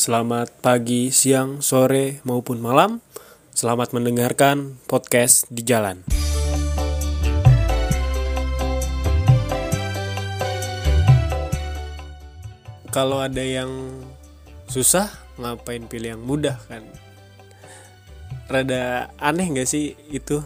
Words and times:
Selamat 0.00 0.48
pagi, 0.64 1.12
siang, 1.12 1.60
sore, 1.60 2.24
maupun 2.24 2.56
malam. 2.56 3.04
Selamat 3.52 3.92
mendengarkan 3.92 4.80
podcast 4.88 5.44
di 5.52 5.60
jalan. 5.60 6.00
Kalau 12.88 13.20
ada 13.20 13.44
yang 13.44 13.68
susah, 14.72 15.12
ngapain 15.36 15.84
pilih 15.84 16.16
yang 16.16 16.24
mudah 16.24 16.56
kan? 16.64 16.80
Rada 18.48 19.12
aneh 19.20 19.52
gak 19.52 19.68
sih 19.68 20.00
itu? 20.08 20.40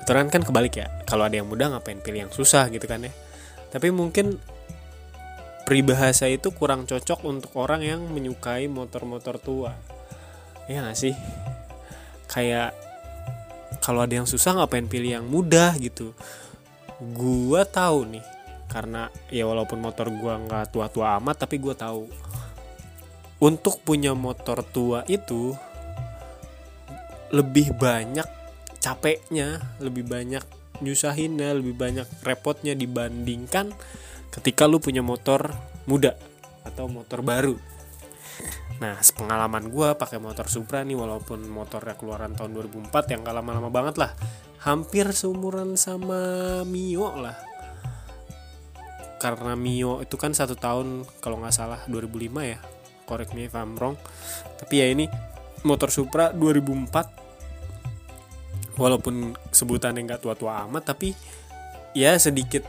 Aturan 0.00 0.32
kan 0.32 0.40
kebalik 0.40 0.80
ya. 0.80 0.88
Kalau 1.04 1.28
ada 1.28 1.36
yang 1.36 1.52
mudah, 1.52 1.76
ngapain 1.76 2.00
pilih 2.00 2.24
yang 2.24 2.32
susah 2.32 2.72
gitu 2.72 2.88
kan 2.88 3.04
ya? 3.04 3.12
Tapi 3.68 3.92
mungkin 3.92 4.40
peribahasa 5.62 6.28
itu 6.28 6.50
kurang 6.54 6.84
cocok 6.84 7.22
untuk 7.26 7.52
orang 7.58 7.82
yang 7.82 8.00
menyukai 8.10 8.66
motor-motor 8.66 9.38
tua. 9.38 9.72
Ya 10.66 10.82
gak 10.82 10.98
sih? 10.98 11.14
Kayak 12.30 12.74
kalau 13.82 14.06
ada 14.06 14.14
yang 14.22 14.28
susah 14.28 14.54
ngapain 14.56 14.86
pilih 14.86 15.18
yang 15.18 15.26
mudah 15.26 15.74
gitu? 15.78 16.14
Gua 17.02 17.66
tahu 17.66 18.06
nih 18.06 18.24
karena 18.70 19.12
ya 19.28 19.44
walaupun 19.44 19.82
motor 19.82 20.08
gua 20.08 20.38
nggak 20.38 20.72
tua-tua 20.72 21.18
amat 21.18 21.44
tapi 21.44 21.58
gua 21.58 21.74
tahu. 21.74 22.06
Untuk 23.42 23.82
punya 23.82 24.14
motor 24.14 24.62
tua 24.62 25.02
itu 25.10 25.50
lebih 27.32 27.74
banyak 27.74 28.28
capeknya 28.82 29.62
lebih 29.78 30.04
banyak 30.04 30.44
nyusahinnya 30.82 31.54
lebih 31.56 31.78
banyak 31.78 32.04
repotnya 32.26 32.74
dibandingkan 32.74 33.70
ketika 34.32 34.64
lu 34.64 34.80
punya 34.80 35.04
motor 35.04 35.52
muda 35.84 36.16
atau 36.64 36.88
motor 36.88 37.20
baru. 37.20 37.54
Nah 38.80 38.98
pengalaman 39.14 39.70
gue 39.70 39.94
pakai 39.94 40.18
motor 40.18 40.50
Supra 40.50 40.82
nih 40.82 40.98
walaupun 40.98 41.46
motornya 41.46 41.94
keluaran 41.94 42.34
tahun 42.34 42.50
2004 42.56 43.12
yang 43.14 43.22
gak 43.22 43.36
lama-lama 43.38 43.70
banget 43.70 43.94
lah. 44.00 44.10
Hampir 44.62 45.10
seumuran 45.12 45.76
sama 45.78 46.62
Mio 46.66 47.12
lah. 47.18 47.36
Karena 49.22 49.54
Mio 49.54 50.02
itu 50.02 50.18
kan 50.18 50.34
satu 50.34 50.58
tahun 50.58 51.06
kalau 51.22 51.38
nggak 51.38 51.54
salah 51.54 51.80
2005 51.86 52.42
ya. 52.42 52.58
Correct 53.06 53.34
me 53.38 53.46
if 53.46 53.54
I'm 53.54 53.78
wrong. 53.78 53.94
Tapi 54.58 54.74
ya 54.82 54.86
ini 54.90 55.06
motor 55.62 55.90
Supra 55.94 56.34
2004 56.34 57.22
walaupun 58.78 59.36
sebutannya 59.52 60.02
nggak 60.08 60.22
tua-tua 60.24 60.64
amat 60.66 60.96
tapi 60.96 61.14
ya 61.92 62.16
sedikit 62.16 62.64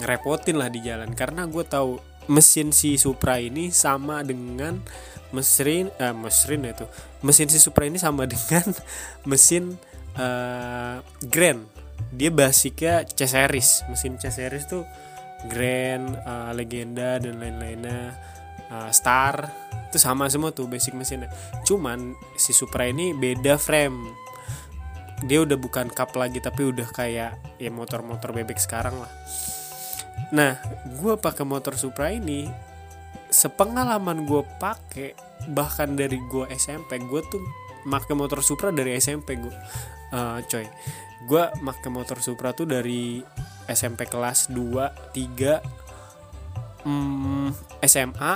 ngerepotin 0.00 0.56
lah 0.60 0.68
di 0.68 0.80
jalan. 0.84 1.12
Karena 1.16 1.48
gue 1.48 1.64
tahu 1.64 2.16
mesin 2.26 2.74
si 2.74 2.98
Supra 2.98 3.38
ini 3.38 3.70
sama 3.70 4.22
dengan 4.26 4.82
mesin 5.30 5.90
eh, 5.98 6.14
mesin 6.14 6.60
itu. 6.66 6.86
Mesin 7.22 7.48
si 7.50 7.58
Supra 7.58 7.86
ini 7.86 7.98
sama 7.98 8.28
dengan 8.32 8.66
mesin 9.26 9.78
uh, 10.18 11.00
Grand. 11.26 11.66
Dia 12.12 12.30
basicnya 12.30 13.02
C 13.08 13.24
series. 13.24 13.86
Mesin 13.88 14.20
C 14.20 14.28
series 14.28 14.68
tuh 14.68 14.84
Grand 15.48 16.16
uh, 16.26 16.50
legenda 16.52 17.18
dan 17.18 17.40
lain-lainnya. 17.40 18.14
Uh, 18.66 18.90
Star. 18.90 19.46
Itu 19.88 20.02
sama 20.02 20.26
semua 20.26 20.50
tuh 20.50 20.66
basic 20.66 20.92
mesinnya. 20.98 21.30
Cuman 21.62 22.18
si 22.34 22.50
Supra 22.50 22.90
ini 22.90 23.14
beda 23.14 23.56
frame. 23.56 24.26
Dia 25.24 25.40
udah 25.48 25.56
bukan 25.56 25.88
cup 25.88 26.12
lagi 26.12 26.44
tapi 26.44 26.68
udah 26.68 26.92
kayak 26.92 27.56
ya 27.56 27.70
motor-motor 27.72 28.36
bebek 28.36 28.60
sekarang 28.60 29.00
lah 29.00 29.08
Nah, 30.34 30.58
gue 30.86 31.14
pakai 31.18 31.46
motor 31.46 31.78
Supra 31.78 32.10
ini 32.10 32.50
sepengalaman 33.30 34.26
gue 34.26 34.42
pakai 34.58 35.14
bahkan 35.52 35.94
dari 35.94 36.18
gue 36.30 36.46
SMP 36.54 36.98
gue 37.02 37.20
tuh 37.26 37.42
pakai 37.86 38.14
motor 38.18 38.42
Supra 38.42 38.70
dari 38.74 38.98
SMP 38.98 39.38
gue 39.38 39.54
uh, 40.14 40.38
coy 40.46 40.66
gue 41.26 41.42
pakai 41.58 41.90
motor 41.90 42.18
Supra 42.22 42.54
tuh 42.54 42.66
dari 42.66 43.22
SMP 43.66 44.06
kelas 44.06 44.50
2 44.54 45.12
3 45.14 46.86
mm, 46.86 47.48
SMA 47.82 48.32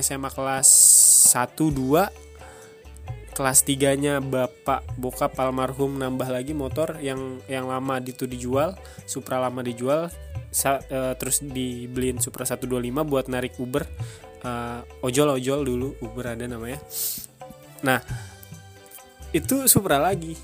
SMA 0.00 0.30
kelas 0.32 0.68
1 1.36 1.52
2 1.56 3.32
kelas 3.32 3.64
3 3.64 4.00
nya 4.00 4.20
bapak 4.20 4.84
bokap 5.00 5.36
almarhum 5.40 5.96
nambah 5.96 6.28
lagi 6.28 6.52
motor 6.52 7.00
yang 7.00 7.40
yang 7.48 7.68
lama 7.68 8.00
itu 8.00 8.28
dijual 8.28 8.76
Supra 9.08 9.40
lama 9.40 9.64
dijual 9.64 10.12
sa, 10.52 10.78
uh, 10.78 11.16
terus 11.16 11.40
dibeliin 11.40 12.20
Supra 12.20 12.44
125 12.44 12.68
buat 13.08 13.26
narik 13.32 13.56
Uber. 13.56 13.88
Uh, 14.42 14.84
ojol 15.00 15.40
ojol 15.40 15.60
dulu 15.64 15.88
Uber 16.04 16.36
ada 16.36 16.44
namanya. 16.44 16.78
Nah 17.80 17.98
itu 19.32 19.64
Supra 19.66 19.96
lagi. 19.96 20.36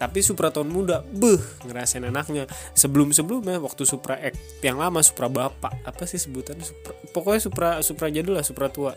Tapi 0.00 0.24
Supra 0.24 0.48
tahun 0.48 0.72
muda 0.72 1.04
beh 1.04 1.68
ngerasain 1.68 2.00
enaknya 2.00 2.48
sebelum 2.72 3.12
sebelumnya 3.12 3.60
waktu 3.60 3.84
Supra 3.84 4.16
X 4.16 4.64
yang 4.64 4.80
lama 4.80 5.04
Supra 5.04 5.28
bapak 5.28 5.84
apa 5.84 6.08
sih 6.08 6.16
sebutannya? 6.16 6.64
Supra, 6.64 6.92
pokoknya 7.12 7.40
Supra 7.42 7.68
Supra 7.84 8.06
jadul 8.08 8.40
lah 8.40 8.46
Supra 8.46 8.72
tua. 8.72 8.96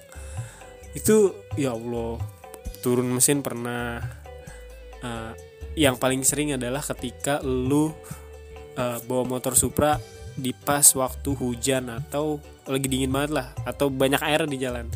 Itu 0.95 1.35
ya 1.59 1.75
Allah 1.75 2.23
turun 2.79 3.09
mesin 3.09 3.43
pernah. 3.43 3.99
Uh, 5.03 5.35
yang 5.73 5.97
paling 5.97 6.21
sering 6.21 6.53
adalah 6.53 6.79
ketika 6.79 7.41
lu 7.41 7.89
uh, 8.77 8.99
bawa 9.03 9.23
motor 9.25 9.57
Supra 9.57 9.97
di 10.33 10.51
pas 10.53 10.85
waktu 10.97 11.29
hujan 11.37 11.93
atau 11.93 12.41
lagi 12.65 12.87
dingin 12.89 13.13
banget 13.13 13.31
lah 13.37 13.47
atau 13.67 13.93
banyak 13.93 14.21
air 14.23 14.49
di 14.49 14.57
jalan. 14.57 14.89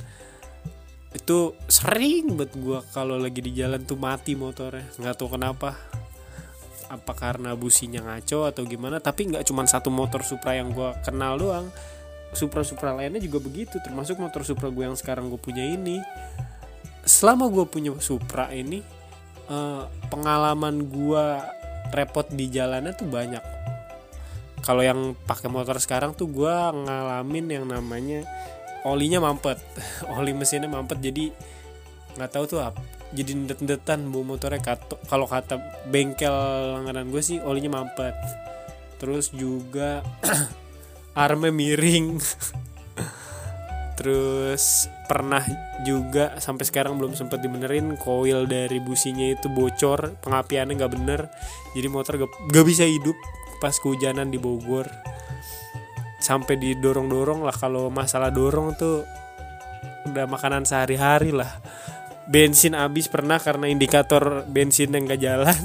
Itu 1.14 1.58
sering 1.70 2.38
buat 2.38 2.52
gue 2.54 2.80
kalau 2.94 3.18
lagi 3.18 3.42
di 3.42 3.54
jalan 3.54 3.86
tuh 3.86 3.98
mati 3.98 4.34
motornya. 4.34 4.86
Nggak 4.98 5.16
tahu 5.18 5.38
kenapa. 5.38 5.78
Apa 6.88 7.14
karena 7.14 7.52
businya 7.54 8.00
ngaco 8.00 8.48
atau 8.48 8.64
gimana 8.64 9.04
tapi 9.04 9.28
nggak 9.28 9.44
cuma 9.44 9.68
satu 9.68 9.92
motor 9.92 10.24
Supra 10.24 10.58
yang 10.58 10.74
gue 10.74 10.90
kenal 11.06 11.38
doang. 11.38 11.68
Supra 12.36 12.64
Supra 12.66 12.92
lainnya 12.96 13.24
juga 13.24 13.40
begitu 13.40 13.80
termasuk 13.84 14.20
motor 14.20 14.44
Supra 14.44 14.72
gue 14.72 14.84
yang 14.84 14.98
sekarang 14.98 15.30
gue 15.30 15.40
punya 15.40 15.64
ini. 15.64 16.00
Selama 17.08 17.48
gue 17.48 17.66
punya 17.68 17.96
Supra 18.00 18.52
ini 18.52 18.80
eh, 19.48 19.84
pengalaman 20.12 20.88
gue 20.88 21.26
repot 21.92 22.28
di 22.28 22.52
jalannya 22.52 22.92
tuh 22.96 23.08
banyak 23.08 23.57
kalau 24.68 24.84
yang 24.84 25.16
pakai 25.16 25.48
motor 25.48 25.80
sekarang 25.80 26.12
tuh 26.12 26.28
gue 26.28 26.52
ngalamin 26.52 27.48
yang 27.48 27.64
namanya 27.72 28.28
olinya 28.84 29.24
mampet. 29.24 29.64
Oli 30.20 30.36
mesinnya 30.36 30.68
mampet 30.68 31.00
jadi 31.00 31.32
nggak 32.20 32.32
tahu 32.34 32.44
tuh 32.50 32.60
apa 32.60 32.82
jadi 33.16 33.32
ndet-ndetan 33.32 34.12
bu 34.12 34.28
motornya. 34.28 34.60
Kalau 35.08 35.24
kata 35.24 35.88
bengkel 35.88 36.36
langganan 36.76 37.08
gue 37.08 37.24
sih 37.24 37.40
olinya 37.40 37.80
mampet. 37.80 38.12
Terus 39.00 39.32
juga 39.32 40.04
armnya 41.16 41.56
miring. 41.56 42.20
Terus 43.98 44.92
pernah 45.08 45.42
juga 45.88 46.36
sampai 46.44 46.68
sekarang 46.68 47.00
belum 47.00 47.16
sempat 47.16 47.40
dibenerin 47.40 47.96
koil 47.96 48.44
dari 48.46 48.84
businya 48.84 49.26
itu 49.32 49.48
bocor 49.48 50.20
pengapiannya 50.20 50.76
nggak 50.76 50.94
bener. 50.94 51.32
Jadi 51.72 51.88
motor 51.88 52.20
gak, 52.20 52.32
gak 52.52 52.66
bisa 52.68 52.84
hidup 52.84 53.16
pas 53.58 53.76
kehujanan 53.76 54.30
di 54.30 54.40
Bogor. 54.40 54.88
Sampai 56.18 56.58
didorong-dorong 56.60 57.46
lah 57.46 57.56
kalau 57.56 57.88
masalah 57.88 58.34
dorong 58.34 58.76
tuh 58.76 59.06
udah 60.10 60.26
makanan 60.26 60.66
sehari-hari 60.66 61.32
lah. 61.32 61.62
Bensin 62.28 62.76
habis 62.76 63.08
pernah 63.08 63.40
karena 63.40 63.72
indikator 63.72 64.44
bensin 64.50 64.92
yang 64.92 65.08
gak 65.08 65.22
jalan. 65.24 65.62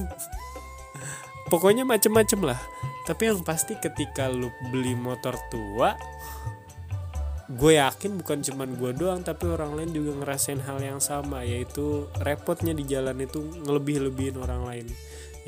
Pokoknya 1.51 1.83
macem-macem 1.83 2.41
lah. 2.47 2.61
Tapi 3.03 3.35
yang 3.35 3.43
pasti 3.43 3.75
ketika 3.77 4.31
lu 4.31 4.49
beli 4.71 4.95
motor 4.95 5.35
tua 5.51 5.99
gue 7.53 7.77
yakin 7.77 8.17
bukan 8.17 8.41
cuman 8.41 8.71
gue 8.81 8.91
doang 8.97 9.21
tapi 9.21 9.45
orang 9.45 9.77
lain 9.77 9.93
juga 9.93 10.25
ngerasain 10.25 10.65
hal 10.65 10.81
yang 10.81 11.01
sama 11.05 11.45
yaitu 11.45 12.09
repotnya 12.25 12.73
di 12.73 12.89
jalan 12.89 13.21
itu 13.21 13.45
ngelebih-lebihin 13.69 14.41
orang 14.41 14.63
lain 14.65 14.87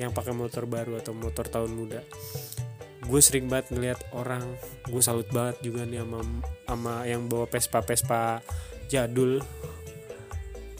yang 0.01 0.11
pakai 0.11 0.35
motor 0.35 0.67
baru 0.67 0.99
atau 0.99 1.15
motor 1.15 1.47
tahun 1.47 1.73
muda. 1.75 2.01
Gue 3.05 3.21
sering 3.21 3.53
banget 3.53 3.77
ngeliat 3.77 4.01
orang 4.17 4.43
gue 4.89 5.03
salut 5.05 5.29
banget 5.29 5.61
juga 5.61 5.85
nih 5.85 6.01
sama 6.03 6.21
sama 6.65 6.95
yang 7.05 7.29
bawa 7.29 7.47
Vespa 7.47 7.81
Vespa 7.85 8.41
jadul. 8.89 9.45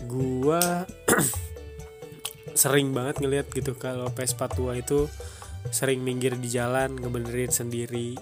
Gue 0.05 0.63
sering 2.61 2.95
banget 2.95 3.21
ngeliat 3.21 3.47
gitu 3.53 3.77
kalau 3.77 4.09
Vespa 4.15 4.49
tua 4.49 4.79
itu 4.79 5.07
sering 5.73 6.05
minggir 6.05 6.37
di 6.37 6.49
jalan 6.53 6.93
ngebenerin 6.97 7.49
sendiri 7.49 8.17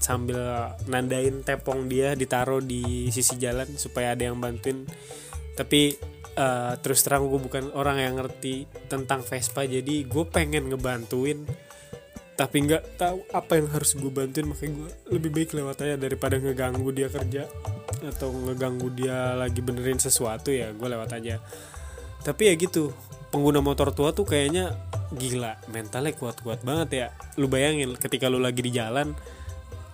sambil 0.00 0.72
nandain 0.88 1.44
tepong 1.44 1.86
dia 1.86 2.16
ditaruh 2.16 2.64
di 2.64 3.12
sisi 3.12 3.36
jalan 3.36 3.68
supaya 3.76 4.16
ada 4.16 4.32
yang 4.32 4.40
bantuin 4.40 4.88
tapi 5.58 5.96
uh, 6.36 6.74
terus 6.78 7.02
terang 7.02 7.26
gue 7.26 7.40
bukan 7.40 7.74
orang 7.74 7.98
yang 8.00 8.14
ngerti 8.20 8.68
tentang 8.86 9.24
Vespa 9.24 9.66
jadi 9.66 10.04
gue 10.06 10.24
pengen 10.28 10.70
ngebantuin. 10.70 11.44
Tapi 12.40 12.56
nggak 12.64 12.96
tahu 12.96 13.20
apa 13.36 13.60
yang 13.60 13.68
harus 13.68 13.92
gue 13.92 14.08
bantuin 14.08 14.48
makanya 14.48 14.72
gue 14.72 14.90
lebih 15.12 15.28
baik 15.28 15.52
lewat 15.52 15.84
aja 15.84 16.00
daripada 16.00 16.40
ngeganggu 16.40 16.88
dia 16.88 17.12
kerja 17.12 17.44
atau 18.00 18.32
ngeganggu 18.32 18.88
dia 18.96 19.36
lagi 19.36 19.60
benerin 19.60 20.00
sesuatu 20.00 20.48
ya 20.48 20.72
gue 20.72 20.88
lewat 20.88 21.20
aja. 21.20 21.36
Tapi 22.24 22.48
ya 22.48 22.56
gitu 22.56 22.96
pengguna 23.28 23.60
motor 23.60 23.92
tua 23.92 24.16
tuh 24.16 24.24
kayaknya 24.24 24.72
gila 25.12 25.60
mentalnya 25.68 26.16
kuat-kuat 26.16 26.64
banget 26.64 26.88
ya. 26.96 27.06
Lu 27.36 27.44
bayangin 27.44 27.92
ketika 28.00 28.32
lu 28.32 28.40
lagi 28.40 28.64
di 28.64 28.72
jalan 28.72 29.12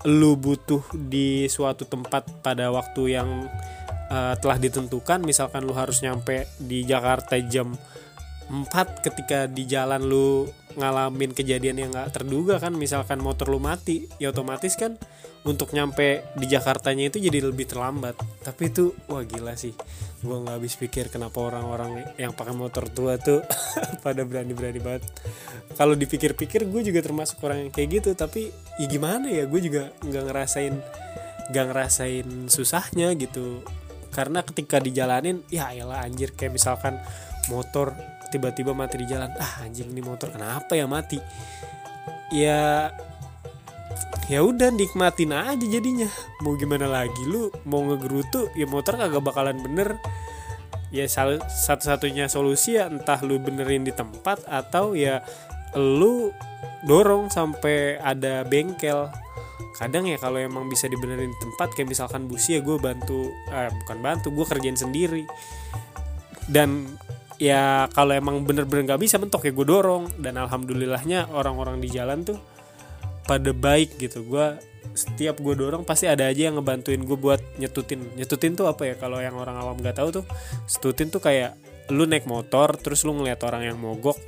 lu 0.06 0.38
butuh 0.38 0.86
di 0.94 1.50
suatu 1.50 1.82
tempat 1.82 2.30
pada 2.46 2.70
waktu 2.70 3.18
yang 3.18 3.50
uh, 4.10 4.34
telah 4.38 4.58
ditentukan 4.58 5.22
misalkan 5.22 5.64
lu 5.66 5.74
harus 5.74 6.02
nyampe 6.02 6.46
di 6.58 6.82
Jakarta 6.86 7.38
jam 7.46 7.74
4 8.46 9.02
ketika 9.02 9.50
di 9.50 9.66
jalan 9.66 10.06
lu 10.06 10.46
ngalamin 10.78 11.34
kejadian 11.34 11.76
yang 11.82 11.90
gak 11.90 12.14
terduga 12.14 12.62
kan 12.62 12.76
misalkan 12.76 13.18
motor 13.18 13.50
lu 13.50 13.58
mati 13.58 14.06
ya 14.22 14.30
otomatis 14.30 14.78
kan 14.78 14.94
untuk 15.46 15.70
nyampe 15.70 16.26
di 16.34 16.50
Jakartanya 16.50 17.06
itu 17.06 17.22
jadi 17.22 17.38
lebih 17.38 17.70
terlambat. 17.70 18.18
Tapi 18.42 18.66
itu 18.66 18.90
wah 19.06 19.22
gila 19.22 19.54
sih. 19.54 19.70
Gue 20.18 20.42
nggak 20.42 20.58
habis 20.58 20.74
pikir 20.74 21.06
kenapa 21.06 21.38
orang-orang 21.38 22.02
yang 22.18 22.34
pakai 22.34 22.50
motor 22.50 22.90
tua 22.90 23.14
tuh 23.14 23.46
pada 24.04 24.26
berani-berani 24.26 24.82
banget. 24.82 25.06
Kalau 25.78 25.94
dipikir-pikir 25.94 26.66
gue 26.66 26.82
juga 26.90 26.98
termasuk 26.98 27.38
orang 27.46 27.70
yang 27.70 27.70
kayak 27.70 28.02
gitu. 28.02 28.10
Tapi 28.18 28.50
ya 28.82 28.86
gimana 28.90 29.30
ya 29.30 29.46
gue 29.46 29.60
juga 29.62 29.94
nggak 30.02 30.24
ngerasain 30.26 30.74
nggak 31.46 31.66
ngerasain 31.70 32.50
susahnya 32.50 33.14
gitu 33.14 33.62
karena 34.16 34.40
ketika 34.40 34.80
dijalanin 34.80 35.44
ya 35.52 35.76
elah 35.76 36.00
anjir 36.00 36.32
kayak 36.32 36.56
misalkan 36.56 36.96
motor 37.52 37.92
tiba-tiba 38.32 38.72
mati 38.72 39.04
di 39.04 39.06
jalan. 39.12 39.28
Ah 39.36 39.68
anjing 39.68 39.92
ini 39.92 40.00
motor 40.00 40.32
kenapa 40.32 40.72
ya 40.72 40.88
mati? 40.88 41.20
Ya 42.32 42.90
ya 44.32 44.40
udah 44.40 44.72
nikmatin 44.72 45.36
aja 45.36 45.60
jadinya. 45.60 46.08
Mau 46.40 46.56
gimana 46.56 46.88
lagi? 46.88 47.22
Lu 47.28 47.52
mau 47.68 47.84
ngegerutu 47.84 48.48
ya 48.56 48.64
motor 48.64 48.96
kagak 48.96 49.20
bakalan 49.20 49.60
bener. 49.60 50.00
Ya 50.88 51.04
satu-satunya 51.10 52.32
solusi 52.32 52.80
ya 52.80 52.88
entah 52.88 53.20
lu 53.20 53.36
benerin 53.36 53.84
di 53.84 53.92
tempat 53.92 54.48
atau 54.48 54.96
ya 54.96 55.20
lu 55.76 56.32
dorong 56.88 57.28
sampai 57.28 58.00
ada 58.00 58.46
bengkel 58.48 59.12
kadang 59.76 60.08
ya 60.08 60.16
kalau 60.16 60.40
emang 60.40 60.66
bisa 60.66 60.88
dibenerin 60.88 61.30
di 61.30 61.38
tempat 61.38 61.76
kayak 61.76 61.92
misalkan 61.92 62.24
busi 62.24 62.56
ya 62.56 62.60
gue 62.64 62.76
bantu 62.80 63.28
eh, 63.52 63.68
bukan 63.84 63.98
bantu 64.00 64.28
gue 64.32 64.46
kerjain 64.48 64.76
sendiri. 64.76 65.28
Dan 66.48 66.96
ya 67.36 67.90
kalau 67.92 68.16
emang 68.16 68.42
bener-bener 68.48 68.88
nggak 68.94 69.02
bisa 69.02 69.20
mentok 69.20 69.46
ya 69.46 69.52
gue 69.52 69.66
dorong. 69.66 70.08
Dan 70.16 70.40
alhamdulillahnya 70.40 71.30
orang-orang 71.30 71.78
di 71.78 71.88
jalan 71.92 72.24
tuh 72.24 72.40
pada 73.28 73.52
baik 73.52 74.00
gitu. 74.00 74.24
Gue 74.24 74.56
setiap 74.96 75.42
gue 75.44 75.52
dorong 75.52 75.84
pasti 75.84 76.08
ada 76.08 76.24
aja 76.24 76.48
yang 76.48 76.56
ngebantuin 76.56 77.04
gue 77.04 77.18
buat 77.18 77.40
nyetutin. 77.60 78.00
Nyetutin 78.16 78.56
tuh 78.56 78.66
apa 78.66 78.88
ya? 78.88 78.94
Kalau 78.96 79.20
yang 79.20 79.36
orang 79.36 79.60
awam 79.60 79.76
nggak 79.76 80.00
tahu 80.00 80.22
tuh 80.22 80.24
setutin 80.64 81.12
tuh 81.12 81.20
kayak 81.20 81.52
lu 81.90 82.06
naik 82.06 82.26
motor 82.26 82.74
terus 82.74 83.06
lu 83.06 83.14
ngeliat 83.14 83.38
orang 83.46 83.62
yang 83.70 83.78
mogok 83.78 84.18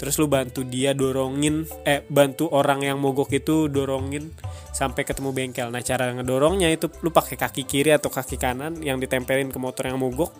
terus 0.00 0.16
lu 0.16 0.26
bantu 0.26 0.64
dia 0.64 0.96
dorongin 0.96 1.68
eh 1.84 2.00
bantu 2.08 2.48
orang 2.50 2.82
yang 2.82 2.96
mogok 2.96 3.30
itu 3.36 3.68
dorongin 3.68 4.32
sampai 4.70 5.02
ketemu 5.02 5.30
bengkel. 5.34 5.68
Nah 5.68 5.82
cara 5.82 6.10
ngedorongnya 6.14 6.70
itu 6.70 6.86
lu 7.02 7.10
pakai 7.10 7.34
kaki 7.36 7.66
kiri 7.66 7.90
atau 7.94 8.08
kaki 8.08 8.38
kanan 8.38 8.78
yang 8.80 9.02
ditempelin 9.02 9.50
ke 9.50 9.58
motor 9.58 9.90
yang 9.90 9.98
mogok 9.98 10.32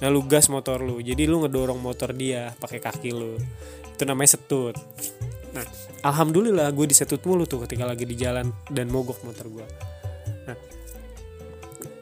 nah 0.00 0.08
lu 0.12 0.24
gas 0.24 0.52
motor 0.52 0.80
lu. 0.80 1.00
Jadi 1.00 1.24
lu 1.24 1.44
ngedorong 1.44 1.80
motor 1.80 2.12
dia 2.12 2.52
pakai 2.56 2.78
kaki 2.78 3.10
lu. 3.12 3.36
Itu 3.96 4.02
namanya 4.04 4.36
setut. 4.36 4.76
Nah 5.56 5.64
alhamdulillah 6.04 6.70
gue 6.72 6.86
disetut 6.86 7.20
mulu 7.26 7.48
tuh 7.48 7.64
ketika 7.66 7.88
lagi 7.88 8.06
di 8.06 8.14
jalan 8.14 8.52
dan 8.70 8.86
mogok 8.86 9.26
motor 9.26 9.50
gue 9.50 9.66
nah 10.46 10.54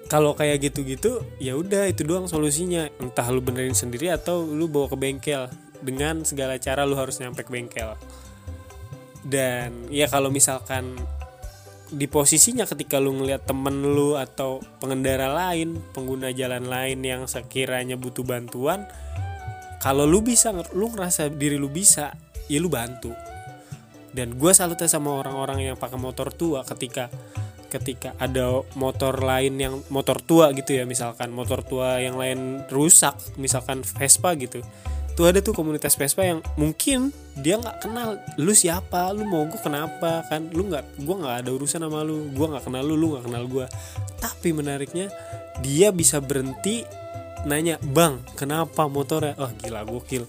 kalau 0.07 0.39
kayak 0.39 0.71
gitu-gitu 0.71 1.19
ya 1.43 1.59
udah 1.59 1.91
itu 1.91 2.07
doang 2.07 2.31
solusinya. 2.31 2.87
Entah 3.03 3.27
lu 3.35 3.43
benerin 3.43 3.75
sendiri 3.75 4.11
atau 4.15 4.47
lu 4.47 4.71
bawa 4.71 4.87
ke 4.91 4.97
bengkel. 4.99 5.51
Dengan 5.83 6.23
segala 6.23 6.57
cara 6.63 6.87
lu 6.87 6.95
harus 6.95 7.19
nyampe 7.19 7.43
ke 7.43 7.51
bengkel. 7.51 7.99
Dan 9.27 9.91
ya 9.91 10.07
kalau 10.07 10.31
misalkan 10.31 10.95
di 11.93 12.11
posisinya 12.11 12.67
ketika 12.67 12.99
lu 12.99 13.15
ngeliat 13.15 13.47
temen 13.47 13.83
lu 13.83 14.19
atau 14.19 14.59
pengendara 14.83 15.31
lain 15.31 15.79
pengguna 15.95 16.35
jalan 16.35 16.67
lain 16.67 16.99
yang 17.07 17.31
sekiranya 17.31 17.95
butuh 17.95 18.27
bantuan 18.27 18.87
kalau 19.79 20.03
lu 20.03 20.19
bisa 20.25 20.51
lu 20.75 20.91
ngerasa 20.91 21.31
diri 21.31 21.55
lu 21.55 21.71
bisa 21.71 22.11
ya 22.51 22.59
lu 22.59 22.67
bantu. 22.67 23.15
Dan 24.11 24.35
gue 24.41 24.53
salut 24.57 24.81
sama 24.89 25.13
orang-orang 25.13 25.69
yang 25.71 25.77
pakai 25.77 26.01
motor 26.01 26.33
tua 26.33 26.65
ketika 26.65 27.13
ketika 27.67 28.15
ada 28.17 28.65
motor 28.79 29.21
lain 29.21 29.59
yang 29.59 29.75
motor 29.93 30.23
tua 30.23 30.55
gitu 30.55 30.73
ya 30.73 30.89
misalkan 30.89 31.35
motor 31.35 31.67
tua 31.67 31.99
yang 31.99 32.15
lain 32.15 32.63
rusak 32.71 33.19
misalkan 33.37 33.83
Vespa 33.83 34.33
gitu 34.39 34.63
tuh 35.17 35.33
ada 35.33 35.41
tuh 35.41 35.57
komunitas 35.57 35.97
Vespa 35.97 36.23
yang 36.23 36.45
mungkin 36.61 37.11
dia 37.41 37.57
nggak 37.57 37.89
kenal 37.89 38.21
lu 38.37 38.53
siapa? 38.53 39.11
Lu 39.17 39.25
mau 39.25 39.49
gue 39.49 39.59
kenapa? 39.59 40.23
Kan 40.29 40.53
lu 40.53 40.69
nggak 40.69 41.01
gue 41.01 41.17
nggak 41.17 41.37
ada 41.43 41.51
urusan 41.57 41.81
sama 41.81 42.05
lu. 42.05 42.29
Gue 42.37 42.47
nggak 42.53 42.69
kenal 42.69 42.85
lu 42.85 42.95
lu 42.95 43.17
nggak 43.17 43.25
kenal 43.33 43.45
gue 43.49 43.67
tapi 44.21 44.51
menariknya 44.51 45.13
dia 45.63 45.95
bisa 45.95 46.21
berhenti 46.21 46.85
nanya 47.47 47.79
bang 47.81 48.21
kenapa 48.35 48.91
motornya? 48.91 49.39
Oh 49.39 49.51
gila 49.55 49.87
gokil. 49.87 50.27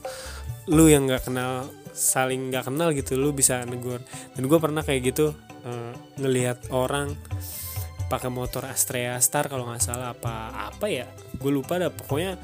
Lu 0.72 0.88
yang 0.88 1.10
nggak 1.10 1.28
kenal 1.28 1.68
saling 1.92 2.54
nggak 2.54 2.70
kenal 2.70 2.94
gitu 2.94 3.18
lu 3.18 3.34
bisa 3.34 3.66
negur. 3.66 4.00
Dan 4.38 4.46
gue 4.46 4.60
pernah 4.62 4.86
kayak 4.86 5.02
gitu 5.12 5.34
uh, 5.66 5.92
ngelihat 6.22 6.70
orang 6.72 7.18
pakai 8.08 8.32
motor 8.32 8.64
Astrea 8.64 9.20
Star 9.20 9.52
kalau 9.52 9.68
nggak 9.68 9.84
salah 9.84 10.14
apa 10.14 10.54
apa 10.72 10.86
ya? 10.88 11.10
Gue 11.36 11.52
lupa 11.52 11.82
dah 11.82 11.90
pokoknya 11.90 12.38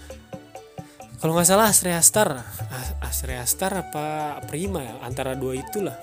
kalau 1.23 1.39
nggak 1.39 1.47
salah 1.47 1.71
Astrea 1.71 2.03
Star 2.03 2.35
Astrea 2.99 3.47
Star 3.47 3.71
apa 3.79 4.43
Prima 4.43 4.83
ya? 4.83 4.99
Antara 5.07 5.39
dua 5.39 5.55
itulah. 5.55 5.95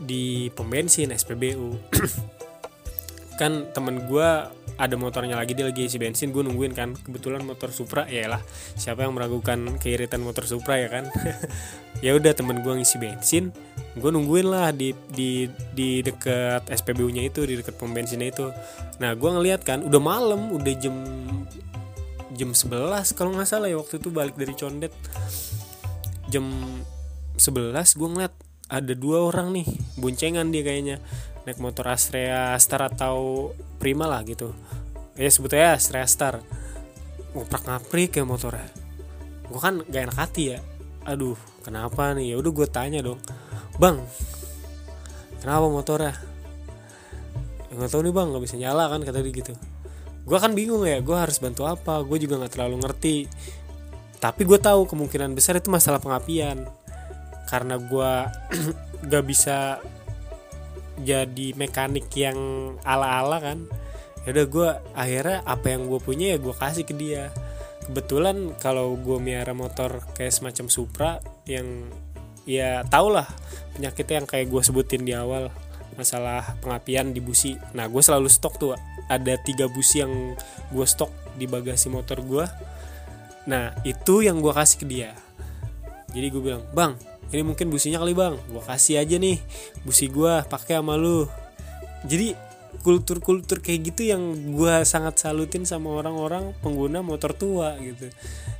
Di 0.00 0.48
pom 0.56 0.72
bensin 0.72 1.12
SPBU 1.12 1.76
kan 3.40 3.68
temen 3.76 4.08
gue 4.08 4.28
ada 4.80 4.96
motornya 4.96 5.36
lagi 5.36 5.52
dia 5.52 5.68
lagi 5.68 5.84
isi 5.84 6.00
bensin 6.00 6.32
gue 6.32 6.40
nungguin 6.40 6.72
kan. 6.72 6.96
Kebetulan 6.96 7.44
motor 7.44 7.68
Supra 7.76 8.08
ya 8.08 8.24
lah. 8.24 8.40
Siapa 8.72 9.04
yang 9.04 9.12
meragukan 9.12 9.76
keiritan 9.76 10.24
motor 10.24 10.48
Supra 10.48 10.80
ya 10.80 10.88
kan? 10.88 11.12
Ya 12.02 12.18
udah 12.18 12.34
temen 12.34 12.66
gue 12.66 12.72
ngisi 12.82 12.98
bensin. 12.98 13.54
Gue 13.94 14.10
nungguin 14.10 14.50
lah 14.50 14.74
di 14.74 14.90
di 15.12 15.46
di 15.70 16.02
dekat 16.02 16.66
SPBU 16.66 17.06
nya 17.14 17.22
itu 17.22 17.46
di 17.46 17.54
dekat 17.60 17.78
pom 17.78 17.94
bensinnya 17.94 18.32
itu. 18.32 18.50
Nah 18.98 19.14
gue 19.14 19.30
ngeliat 19.30 19.62
kan 19.62 19.86
udah 19.86 20.00
malam 20.02 20.50
udah 20.50 20.74
jam 20.82 20.98
jam 22.32 22.56
11 22.56 23.12
kalau 23.12 23.36
nggak 23.36 23.48
salah 23.48 23.68
ya 23.68 23.76
waktu 23.76 24.00
itu 24.00 24.08
balik 24.08 24.36
dari 24.36 24.54
condet. 24.56 24.92
Jam 26.32 26.48
11 27.36 27.76
gue 27.76 28.08
ngeliat 28.08 28.34
ada 28.72 28.92
dua 28.96 29.28
orang 29.28 29.52
nih 29.52 29.68
boncengan 30.00 30.48
dia 30.48 30.64
kayaknya. 30.64 30.96
Naik 31.44 31.58
motor 31.58 31.90
Astrea 31.90 32.54
Star 32.56 32.88
atau 32.88 33.50
Prima 33.76 34.06
lah 34.08 34.24
gitu. 34.24 34.54
Ya 35.18 35.28
sebetulnya 35.28 35.76
Astrea 35.76 36.08
Star 36.08 36.40
ngoprak 37.36 37.68
ngaprik 37.68 38.16
ya 38.16 38.24
motornya. 38.24 38.68
Gue 39.48 39.60
kan 39.60 39.84
gak 39.84 40.08
enak 40.08 40.16
hati 40.16 40.56
ya. 40.56 40.58
Aduh 41.04 41.36
kenapa 41.66 42.16
nih? 42.16 42.32
Ya 42.32 42.36
udah 42.40 42.52
gue 42.54 42.68
tanya 42.70 43.04
dong. 43.04 43.20
Bang 43.76 44.00
kenapa 45.44 45.68
motornya? 45.68 46.14
Ya, 47.68 47.72
nggak 47.76 47.90
tahu 47.92 48.04
nih 48.08 48.14
bang. 48.14 48.28
Nggak 48.32 48.44
bisa 48.44 48.56
nyala 48.56 48.88
kan 48.88 49.00
kata 49.04 49.20
dia 49.20 49.32
gitu 49.32 49.52
gue 50.22 50.38
kan 50.38 50.54
bingung 50.54 50.86
ya 50.86 51.02
gue 51.02 51.16
harus 51.16 51.42
bantu 51.42 51.66
apa? 51.66 52.02
Gue 52.06 52.22
juga 52.22 52.38
nggak 52.38 52.52
terlalu 52.54 52.76
ngerti. 52.82 53.16
Tapi 54.22 54.42
gue 54.46 54.58
tahu 54.58 54.86
kemungkinan 54.86 55.34
besar 55.34 55.58
itu 55.58 55.66
masalah 55.66 55.98
pengapian 55.98 56.62
karena 57.50 57.76
gue 57.76 58.12
gak 59.10 59.24
bisa 59.26 59.82
jadi 61.02 61.46
mekanik 61.58 62.06
yang 62.14 62.38
ala-ala 62.86 63.42
kan. 63.42 63.58
Ya 64.22 64.30
udah 64.30 64.46
gue 64.46 64.68
akhirnya 64.94 65.38
apa 65.42 65.74
yang 65.74 65.90
gue 65.90 65.98
punya 65.98 66.32
ya 66.32 66.38
gue 66.38 66.54
kasih 66.54 66.86
ke 66.86 66.94
dia. 66.94 67.34
Kebetulan 67.82 68.54
kalau 68.62 68.94
gue 68.94 69.18
miara 69.18 69.50
motor 69.58 70.06
kayak 70.14 70.30
semacam 70.30 70.66
Supra 70.70 71.10
yang 71.50 71.90
ya 72.46 72.82
tau 72.86 73.10
lah 73.10 73.26
penyakitnya 73.74 74.22
yang 74.22 74.28
kayak 74.30 74.46
gue 74.50 74.62
sebutin 74.62 75.02
di 75.02 75.14
awal 75.14 75.50
masalah 75.96 76.56
pengapian 76.64 77.12
di 77.12 77.20
busi. 77.20 77.56
Nah 77.76 77.88
gue 77.88 78.02
selalu 78.02 78.28
stok 78.28 78.54
tuh 78.58 78.72
ada 79.08 79.34
tiga 79.40 79.68
busi 79.68 80.00
yang 80.00 80.36
gue 80.72 80.86
stok 80.86 81.10
di 81.36 81.48
bagasi 81.48 81.88
motor 81.88 82.20
gue 82.20 82.44
nah 83.42 83.74
itu 83.82 84.22
yang 84.22 84.38
gue 84.38 84.54
kasih 84.54 84.78
ke 84.78 84.86
dia. 84.86 85.10
Jadi 86.14 86.26
gue 86.30 86.42
bilang 86.42 86.62
bang 86.70 86.94
ini 87.34 87.42
mungkin 87.42 87.72
businya 87.72 87.98
kali 87.98 88.14
bang. 88.14 88.38
Gue 88.52 88.62
kasih 88.62 89.02
aja 89.02 89.16
nih 89.18 89.40
busi 89.82 90.06
gue 90.06 90.46
pakai 90.46 90.78
sama 90.78 90.94
lu. 90.94 91.26
Jadi 92.06 92.36
kultur-kultur 92.82 93.60
kayak 93.60 93.92
gitu 93.92 94.12
yang 94.12 94.22
gue 94.54 94.74
sangat 94.86 95.20
salutin 95.20 95.66
sama 95.66 95.92
orang-orang 95.92 96.54
pengguna 96.62 97.02
motor 97.02 97.34
tua 97.34 97.74
gitu. 97.82 98.12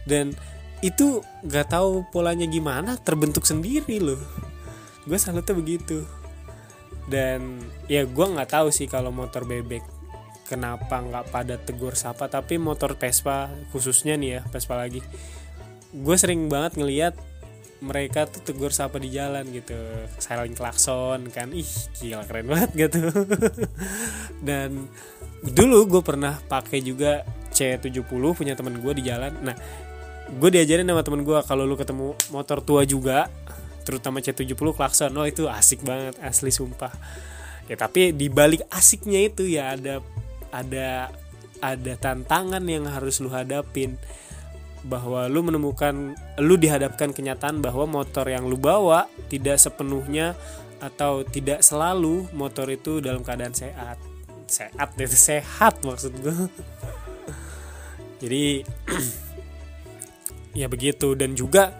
Dan 0.08 0.34
itu 0.82 1.22
gak 1.46 1.78
tahu 1.78 2.02
polanya 2.10 2.48
gimana 2.50 2.98
terbentuk 2.98 3.46
sendiri 3.46 4.02
loh. 4.02 4.18
Gue 5.06 5.18
salutnya 5.20 5.54
begitu 5.54 6.02
dan 7.10 7.58
ya 7.90 8.06
gue 8.06 8.26
nggak 8.26 8.50
tahu 8.50 8.68
sih 8.70 8.86
kalau 8.86 9.10
motor 9.10 9.42
bebek 9.42 9.82
kenapa 10.46 11.00
nggak 11.00 11.32
pada 11.32 11.56
tegur 11.56 11.96
sapa 11.96 12.28
tapi 12.28 12.60
motor 12.60 12.94
Vespa 13.00 13.48
khususnya 13.72 14.20
nih 14.20 14.28
ya 14.38 14.40
Vespa 14.52 14.76
lagi. 14.76 15.00
Gue 15.92 16.16
sering 16.20 16.52
banget 16.52 16.76
ngeliat 16.76 17.14
mereka 17.82 18.30
tuh 18.30 18.46
tegur 18.46 18.70
sapa 18.70 19.02
di 19.02 19.10
jalan 19.10 19.48
gitu 19.50 19.74
saling 20.20 20.54
klakson 20.54 21.32
kan. 21.32 21.50
Ih 21.56 21.72
gila 21.98 22.28
keren 22.28 22.46
banget 22.52 22.70
gitu. 22.76 23.00
Dan 24.46 24.86
dulu 25.42 25.98
gue 25.98 26.02
pernah 26.04 26.38
pakai 26.38 26.84
juga 26.84 27.26
C70 27.50 28.04
punya 28.36 28.54
temen 28.54 28.78
gue 28.78 28.92
di 28.94 29.02
jalan. 29.08 29.32
Nah 29.42 29.56
gue 30.32 30.48
diajarin 30.52 30.86
sama 30.88 31.02
temen 31.04 31.24
gue 31.24 31.38
kalau 31.44 31.64
lu 31.64 31.76
ketemu 31.76 32.14
motor 32.32 32.64
tua 32.64 32.84
juga 32.88 33.28
terutama 33.82 34.22
C70 34.22 34.56
klakson. 34.56 35.12
Oh 35.18 35.26
itu 35.26 35.46
asik 35.46 35.82
banget 35.84 36.16
asli 36.22 36.50
sumpah. 36.54 36.92
Ya 37.66 37.78
tapi 37.78 38.10
di 38.10 38.26
balik 38.32 38.66
asiknya 38.70 39.26
itu 39.26 39.46
ya 39.46 39.74
ada 39.76 40.02
ada 40.50 41.10
ada 41.62 41.92
tantangan 41.98 42.62
yang 42.66 42.88
harus 42.88 43.20
lu 43.20 43.30
hadapin. 43.30 43.98
Bahwa 44.82 45.30
lu 45.30 45.46
menemukan 45.46 46.18
lu 46.42 46.58
dihadapkan 46.58 47.14
kenyataan 47.14 47.62
bahwa 47.62 47.86
motor 47.86 48.26
yang 48.26 48.50
lu 48.50 48.58
bawa 48.58 49.06
tidak 49.30 49.62
sepenuhnya 49.62 50.34
atau 50.82 51.22
tidak 51.22 51.62
selalu 51.62 52.26
motor 52.34 52.66
itu 52.66 52.98
dalam 52.98 53.22
keadaan 53.22 53.54
sehat. 53.54 53.98
Sehat 54.50 54.90
itu 54.98 55.14
sehat 55.14 55.78
maksud 55.86 56.10
gue 56.18 56.34
jadi 58.22 58.62
ya 60.60 60.70
begitu. 60.70 61.18
Dan 61.18 61.34
juga 61.34 61.74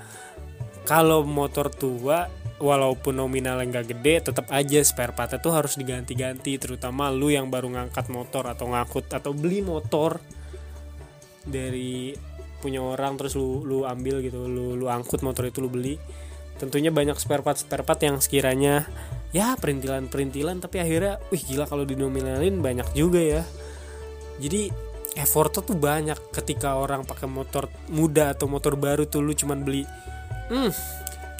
kalau 0.82 1.22
motor 1.22 1.70
tua 1.70 2.26
walaupun 2.62 3.18
nominal 3.18 3.58
nggak 3.58 3.90
gede 3.90 4.30
tetap 4.30 4.46
aja 4.54 4.78
spare 4.86 5.10
partnya 5.10 5.42
tuh 5.42 5.50
harus 5.50 5.74
diganti-ganti 5.74 6.62
terutama 6.62 7.10
lu 7.10 7.34
yang 7.34 7.50
baru 7.50 7.74
ngangkat 7.74 8.06
motor 8.06 8.46
atau 8.46 8.70
ngangkut 8.70 9.10
atau 9.10 9.34
beli 9.34 9.66
motor 9.66 10.22
dari 11.42 12.14
punya 12.62 12.78
orang 12.78 13.18
terus 13.18 13.34
lu 13.34 13.66
lu 13.66 13.82
ambil 13.82 14.22
gitu 14.22 14.46
lu 14.46 14.78
lu 14.78 14.86
angkut 14.86 15.26
motor 15.26 15.50
itu 15.50 15.58
lu 15.58 15.66
beli. 15.66 15.98
Tentunya 16.62 16.94
banyak 16.94 17.18
spare 17.18 17.42
part 17.42 17.58
spare 17.58 17.82
part 17.82 17.98
yang 17.98 18.22
sekiranya 18.22 18.86
ya 19.34 19.58
perintilan 19.58 20.06
perintilan 20.06 20.62
tapi 20.62 20.78
akhirnya 20.78 21.18
wih 21.34 21.42
gila 21.42 21.66
kalau 21.66 21.82
dinominalin 21.82 22.62
banyak 22.62 22.86
juga 22.94 23.18
ya. 23.18 23.42
Jadi 24.38 24.70
effortnya 25.18 25.66
tuh 25.66 25.74
banyak 25.74 26.18
ketika 26.30 26.78
orang 26.78 27.02
pakai 27.02 27.26
motor 27.26 27.66
muda 27.90 28.30
atau 28.30 28.46
motor 28.46 28.78
baru 28.78 29.10
tuh 29.10 29.20
lu 29.26 29.34
cuman 29.34 29.66
beli 29.66 29.82
hmm 30.52 30.70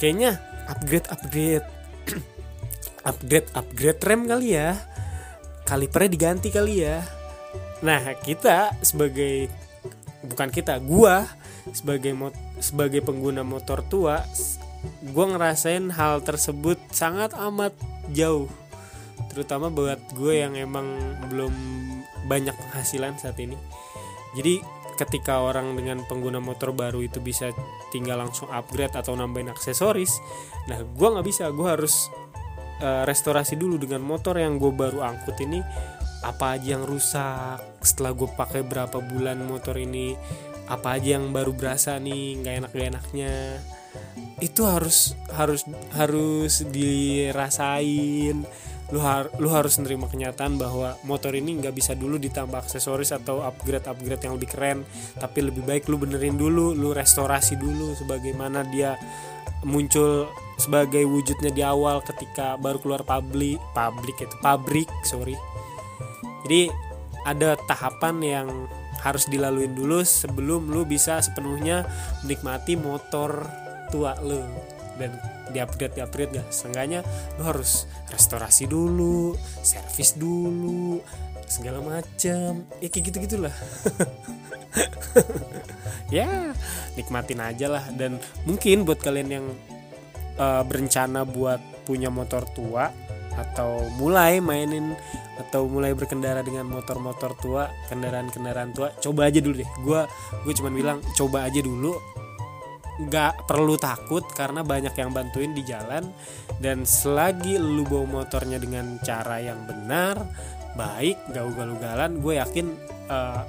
kayaknya 0.01 0.41
upgrade 0.73 1.07
upgrade 1.13 1.69
upgrade 3.05 3.49
upgrade 3.53 4.01
rem 4.03 4.25
kali 4.25 4.57
ya. 4.57 4.81
Kalipernya 5.69 6.11
diganti 6.11 6.49
kali 6.51 6.83
ya. 6.83 7.05
Nah 7.85 8.03
kita 8.19 8.75
sebagai 8.83 9.53
bukan 10.25 10.49
kita 10.49 10.81
gua 10.83 11.29
sebagai 11.71 12.17
mot 12.17 12.35
sebagai 12.59 13.05
pengguna 13.05 13.47
motor 13.47 13.87
tua 13.87 14.27
gua 15.15 15.27
ngerasain 15.35 15.93
hal 15.95 16.25
tersebut 16.27 16.81
sangat 16.91 17.37
amat 17.39 17.77
jauh. 18.11 18.51
Terutama 19.31 19.73
buat 19.73 19.97
gue 20.13 20.45
yang 20.45 20.53
emang 20.61 20.85
belum 21.33 21.55
banyak 22.29 22.53
penghasilan 22.53 23.17
saat 23.17 23.39
ini. 23.41 23.57
Jadi 24.37 24.61
ketika 24.97 25.41
orang 25.41 25.73
dengan 25.77 26.05
pengguna 26.05 26.39
motor 26.39 26.73
baru 26.77 27.03
itu 27.05 27.19
bisa 27.19 27.51
tinggal 27.91 28.21
langsung 28.21 28.49
upgrade 28.53 28.95
atau 28.95 29.17
nambahin 29.17 29.51
aksesoris 29.51 30.21
nah 30.71 30.79
gue 30.79 31.09
nggak 31.09 31.27
bisa. 31.27 31.51
Gue 31.51 31.69
harus 31.71 32.11
uh, 32.83 33.03
restorasi 33.03 33.59
dulu 33.59 33.79
dengan 33.81 34.03
motor 34.05 34.39
yang 34.39 34.59
gue 34.59 34.71
baru 34.71 35.03
angkut 35.03 35.39
ini. 35.43 35.63
Apa 36.23 36.55
aja 36.55 36.79
yang 36.79 36.87
rusak? 36.87 37.83
Setelah 37.83 38.15
gue 38.15 38.31
pakai 38.31 38.63
berapa 38.63 39.03
bulan 39.03 39.43
motor 39.43 39.75
ini 39.75 40.15
apa 40.71 40.95
aja 40.97 41.19
yang 41.19 41.35
baru 41.35 41.53
berasa 41.53 41.99
nih 41.99 42.39
nggak 42.39 42.55
enak 42.63 42.71
gak 42.73 42.89
enaknya 42.95 43.35
itu 44.41 44.63
harus 44.65 45.15
harus 45.35 45.67
harus 45.95 46.65
dirasain 46.71 48.47
lu 48.93 49.01
har 49.01 49.33
lu 49.41 49.49
harus 49.49 49.81
menerima 49.81 50.05
kenyataan 50.05 50.61
bahwa 50.61 51.01
motor 51.09 51.33
ini 51.33 51.57
nggak 51.57 51.73
bisa 51.73 51.97
dulu 51.97 52.21
ditambah 52.21 52.61
aksesoris 52.61 53.17
atau 53.17 53.41
upgrade 53.41 53.89
upgrade 53.89 54.23
yang 54.29 54.37
lebih 54.37 54.53
keren. 54.53 54.85
Tapi 55.17 55.49
lebih 55.49 55.65
baik 55.65 55.89
lu 55.89 55.97
benerin 55.97 56.37
dulu 56.37 56.77
lu 56.77 56.93
restorasi 56.93 57.57
dulu 57.57 57.97
sebagaimana 57.97 58.69
dia 58.69 59.01
muncul 59.65 60.29
sebagai 60.61 61.09
wujudnya 61.09 61.51
di 61.51 61.65
awal 61.65 62.05
ketika 62.05 62.61
baru 62.61 62.79
keluar 62.79 63.03
publik 63.03 63.57
publik 63.73 64.21
itu 64.21 64.37
pabrik 64.45 64.89
sorry. 65.09 65.35
Jadi 66.45 66.69
ada 67.25 67.57
tahapan 67.65 68.17
yang 68.21 68.49
harus 69.01 69.27
dilaluin 69.27 69.75
dulu 69.75 70.05
sebelum 70.05 70.71
lu 70.71 70.87
bisa 70.87 71.19
sepenuhnya 71.19 71.89
menikmati 72.23 72.79
motor 72.79 73.47
tua 73.91 74.15
lu 74.23 74.39
dan 75.01 75.17
di 75.53 75.61
upgrade 75.61 76.33
gak 76.33 76.49
seenggaknya 76.49 77.05
lu 77.37 77.45
harus 77.45 77.85
restorasi 78.09 78.69
dulu 78.69 79.37
servis 79.65 80.17
dulu 80.17 81.01
segala 81.45 81.85
macam 81.85 82.65
ya 82.81 82.89
kayak 82.89 83.05
gitu 83.13 83.17
gitulah 83.29 83.53
ya 86.17 86.57
nikmatin 86.97 87.41
aja 87.41 87.67
lah. 87.69 87.85
Dan 87.93 88.21
mungkin 88.45 88.85
buat 88.85 89.01
kalian 89.01 89.29
yang 89.29 89.47
uh, 90.37 90.63
berencana 90.65 91.25
buat 91.25 91.61
punya 91.89 92.13
motor 92.13 92.45
tua 92.53 92.93
atau 93.33 93.89
mulai 93.97 94.45
mainin 94.45 94.93
atau 95.41 95.65
mulai 95.65 95.97
berkendara 95.97 96.45
dengan 96.45 96.69
motor-motor 96.69 97.33
tua 97.41 97.73
kendaraan-kendaraan 97.89 98.77
tua 98.77 98.93
coba 99.01 99.33
aja 99.33 99.41
dulu 99.41 99.57
deh. 99.57 99.71
Gue 99.81 100.01
gue 100.45 100.53
cuman 100.53 100.73
bilang 100.73 100.99
coba 101.17 101.49
aja 101.49 101.61
dulu 101.65 101.97
nggak 103.09 103.47
perlu 103.47 103.75
takut 103.79 104.23
karena 104.35 104.63
banyak 104.63 104.95
yang 104.95 105.11
bantuin 105.11 105.53
di 105.55 105.63
jalan. 105.67 106.07
Dan 106.63 106.87
selagi 106.87 107.59
lu 107.59 107.83
bawa 107.83 108.23
motornya 108.23 108.59
dengan 108.63 109.03
cara 109.03 109.43
yang 109.43 109.67
benar 109.67 110.23
baik 110.73 111.29
gak 111.29 111.45
ugal-ugalan 111.53 112.17
gue 112.25 112.41
yakin 112.41 112.67
uh, 113.13 113.45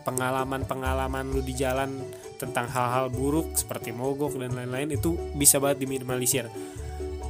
pengalaman-pengalaman 0.00 1.28
lu 1.28 1.44
di 1.44 1.52
jalan 1.52 2.00
tentang 2.40 2.64
hal-hal 2.72 3.12
buruk 3.12 3.52
seperti 3.52 3.92
mogok 3.92 4.40
dan 4.40 4.56
lain-lain 4.56 4.96
itu 4.96 5.12
bisa 5.36 5.60
banget 5.60 5.84
diminimalisir. 5.84 6.48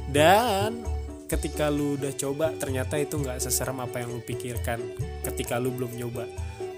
Dan 0.07 0.87
ketika 1.27 1.67
lu 1.67 1.99
udah 1.99 2.15
coba 2.15 2.55
ternyata 2.55 2.95
itu 2.95 3.19
nggak 3.19 3.43
seserem 3.43 3.83
apa 3.83 4.03
yang 4.03 4.15
lu 4.15 4.23
pikirkan 4.23 4.79
ketika 5.27 5.59
lu 5.59 5.75
belum 5.75 5.91
nyoba. 5.99 6.23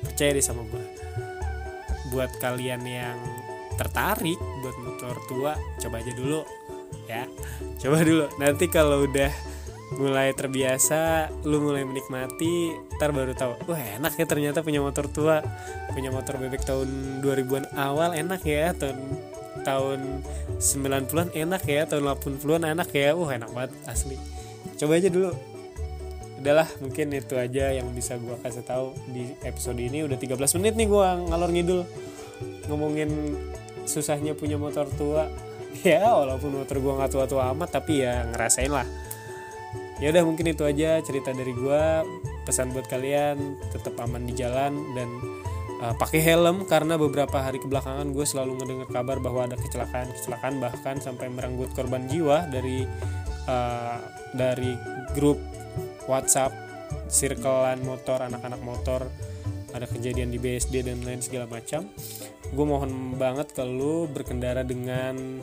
Percaya 0.01 0.33
deh 0.33 0.41
sama 0.41 0.65
gue 0.65 0.83
buat 2.13 2.29
kalian 2.37 2.81
yang 2.85 3.17
tertarik 3.75 4.39
buat 4.61 4.77
motor 4.79 5.15
tua 5.27 5.51
coba 5.81 5.95
aja 5.99 6.11
dulu 6.13 6.41
ya. 7.09 7.27
Coba 7.81 8.01
dulu. 8.01 8.25
Nanti 8.39 8.65
kalau 8.71 9.03
udah 9.05 9.31
mulai 9.93 10.33
terbiasa 10.33 11.29
lu 11.45 11.61
mulai 11.61 11.85
menikmati 11.85 12.73
ntar 12.97 13.13
baru 13.13 13.37
tahu 13.37 13.69
wah 13.69 13.77
enak 13.77 14.17
ya 14.17 14.25
ternyata 14.25 14.65
punya 14.65 14.81
motor 14.81 15.05
tua 15.05 15.45
punya 15.93 16.09
motor 16.09 16.41
bebek 16.41 16.65
tahun 16.65 17.21
2000-an 17.21 17.77
awal 17.77 18.17
enak 18.17 18.41
ya. 18.45 18.73
Tahun 18.73 18.97
tahun 19.63 20.25
90-an 20.59 21.29
enak 21.31 21.63
ya 21.63 21.81
tahun 21.87 22.03
80-an 22.19 22.63
enak 22.73 22.89
ya. 22.91 23.13
Wah 23.13 23.31
enak 23.31 23.49
banget 23.53 23.71
asli. 23.85 24.17
Coba 24.79 24.97
aja 24.97 25.09
dulu. 25.13 25.31
Udahlah 26.43 26.67
mungkin 26.83 27.07
itu 27.15 27.39
aja 27.39 27.71
yang 27.71 27.87
bisa 27.95 28.19
gua 28.19 28.35
kasih 28.43 28.67
tahu 28.67 28.91
di 29.13 29.31
episode 29.47 29.79
ini. 29.79 30.03
Udah 30.03 30.19
13 30.19 30.59
menit 30.59 30.73
nih 30.75 30.87
gua 30.91 31.15
ngalor 31.15 31.49
ngidul 31.53 31.81
ngomongin 32.67 33.39
susahnya 33.85 34.33
punya 34.33 34.59
motor 34.59 34.87
tua. 34.93 35.27
Ya 35.81 36.05
walaupun 36.05 36.53
motor 36.53 36.77
gue 36.77 36.93
nggak 37.01 37.11
tua-tua 37.17 37.49
amat 37.49 37.81
tapi 37.81 38.05
ya 38.05 38.29
ngerasain 38.29 38.69
lah. 38.69 38.85
Ya 39.97 40.13
udah 40.13 40.21
mungkin 40.21 40.53
itu 40.53 40.61
aja 40.69 41.01
cerita 41.01 41.33
dari 41.33 41.49
gue 41.49 41.81
pesan 42.45 42.69
buat 42.77 42.85
kalian 42.85 43.57
tetap 43.73 43.97
aman 43.97 44.21
di 44.21 44.37
jalan 44.37 44.93
dan 44.93 45.09
uh, 45.81 45.95
pakai 45.97 46.21
helm 46.21 46.69
karena 46.69 46.95
beberapa 46.95 47.41
hari 47.41 47.57
kebelakangan 47.57 48.11
gue 48.13 48.25
selalu 48.27 48.61
ngedengar 48.61 48.89
kabar 48.93 49.17
bahwa 49.17 49.49
ada 49.49 49.57
kecelakaan 49.57 50.13
kecelakaan 50.13 50.61
bahkan 50.61 50.95
sampai 51.01 51.27
merenggut 51.33 51.73
korban 51.73 52.05
jiwa 52.05 52.45
dari 52.47 52.85
uh, 53.49 53.97
dari 54.37 54.77
grup 55.17 55.41
WhatsApp 56.05 56.53
circlean 57.09 57.83
motor 57.83 58.23
anak-anak 58.23 58.61
motor. 58.63 59.01
Ada 59.73 59.89
kejadian 59.89 60.29
di 60.29 60.37
BSD 60.37 60.85
dan 60.85 61.01
lain 61.01 61.17
segala 61.25 61.49
macam 61.49 61.89
gue 62.53 62.65
mohon 62.65 63.17
banget 63.17 63.51
ke 63.51 63.65
lu 63.65 64.05
berkendara 64.05 64.61
dengan 64.61 65.41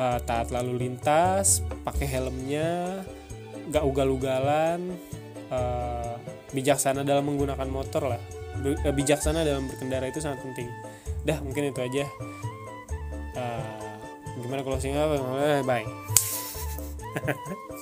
uh, 0.00 0.18
taat 0.24 0.48
lalu 0.48 0.88
lintas 0.88 1.60
pakai 1.84 2.08
helmnya 2.08 3.04
gak 3.68 3.84
ugal-ugalan 3.84 4.96
uh, 5.52 6.16
bijaksana 6.56 7.04
dalam 7.04 7.28
menggunakan 7.28 7.68
motor 7.68 8.08
lah. 8.08 8.20
Eh, 8.64 8.94
bijaksana 8.94 9.44
dalam 9.44 9.68
berkendara 9.68 10.08
itu 10.08 10.24
sangat 10.24 10.40
penting. 10.40 10.68
Dah 11.28 11.38
mungkin 11.44 11.68
itu 11.68 11.80
aja. 11.84 12.04
Uh, 13.36 13.86
gimana 14.40 14.60
closing 14.64 14.92
apa 14.96 15.16
bye 15.64 15.84